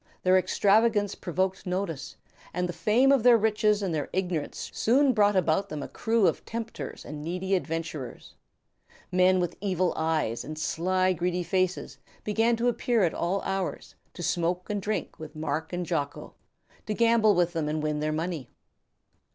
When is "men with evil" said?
9.11-9.93